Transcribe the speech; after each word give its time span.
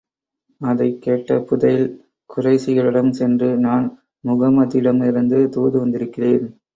அதைக் 0.61 1.01
கேட்ட 1.01 1.39
புதைல், 1.39 1.83
குறைஷிகளிடம் 2.29 3.09
சென்று 3.09 3.57
நான் 3.57 3.85
முஹம்மதிடமிருந்து 4.23 5.49
தூது 5.49 5.79
வந்திருக்கிறேன். 5.79 6.61